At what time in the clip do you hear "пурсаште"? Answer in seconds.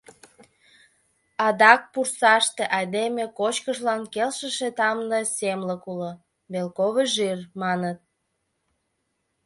1.93-2.63